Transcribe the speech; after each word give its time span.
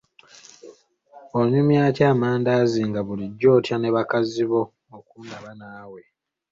Onyumya 1.39 1.83
ki 1.95 2.03
amandaazi 2.13 2.81
nga 2.89 3.01
bulijjo 3.07 3.49
otya 3.57 3.75
ne 3.79 3.89
bakazi 3.95 4.43
bo 4.51 4.61
okundaba 4.97 5.51
naawe. 5.59 6.01